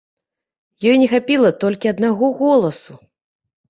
Ёй 0.93 0.97
не 1.03 1.11
хапіла 1.13 1.53
толькі 1.67 1.95
аднаго 1.95 2.35
голасу. 2.43 3.03